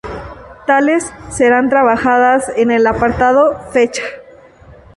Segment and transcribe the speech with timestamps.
[0.65, 4.01] Tales serán trabajadas en el apartado "Fecha".